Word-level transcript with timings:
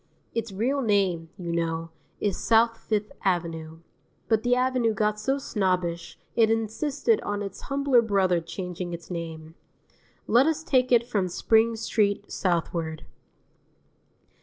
Its 0.33 0.51
real 0.51 0.81
name, 0.81 1.29
you 1.37 1.51
know, 1.51 1.91
is 2.19 2.35
South 2.35 2.79
Fifth 2.79 3.11
Avenue; 3.23 3.81
but 4.27 4.41
the 4.41 4.55
Avenue 4.55 4.95
got 4.95 5.19
so 5.19 5.37
snobbish 5.37 6.17
it 6.35 6.49
insisted 6.49 7.21
on 7.21 7.43
its 7.43 7.61
humbler 7.69 8.01
brother 8.01 8.41
changing 8.41 8.93
its 8.93 9.11
name. 9.11 9.53
Let 10.25 10.47
us 10.47 10.63
take 10.63 10.91
it 10.91 11.05
from 11.07 11.27
Spring 11.27 11.75
Street 11.75 12.31
southward. 12.31 13.05